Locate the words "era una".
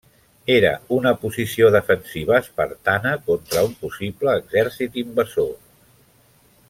0.53-1.11